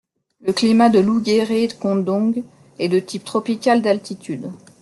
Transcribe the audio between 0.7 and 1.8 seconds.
de Lougguéré